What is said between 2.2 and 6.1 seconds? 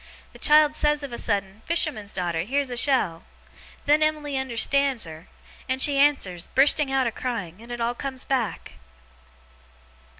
here's a shell!" Then Em'ly unnerstands her; and she